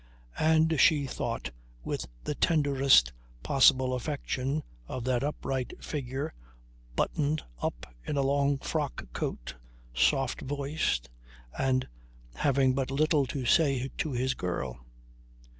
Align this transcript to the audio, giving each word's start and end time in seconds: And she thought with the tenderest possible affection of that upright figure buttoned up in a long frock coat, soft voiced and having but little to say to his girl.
And 0.39 0.79
she 0.79 1.05
thought 1.05 1.51
with 1.83 2.07
the 2.23 2.33
tenderest 2.33 3.13
possible 3.43 3.93
affection 3.93 4.63
of 4.87 5.03
that 5.03 5.23
upright 5.23 5.73
figure 5.83 6.33
buttoned 6.95 7.43
up 7.61 7.85
in 8.03 8.17
a 8.17 8.23
long 8.23 8.57
frock 8.57 9.13
coat, 9.13 9.57
soft 9.93 10.41
voiced 10.41 11.11
and 11.55 11.87
having 12.33 12.73
but 12.73 12.89
little 12.89 13.27
to 13.27 13.45
say 13.45 13.91
to 13.99 14.11
his 14.11 14.33
girl. 14.33 14.83